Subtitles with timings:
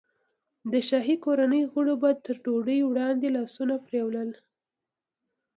[0.71, 4.29] د شاهي کورنۍ غړیو به تر ډوډۍ وړاندې لاسونه وینځل.